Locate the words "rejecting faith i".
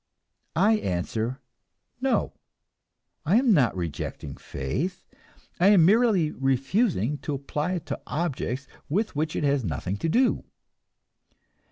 3.75-5.67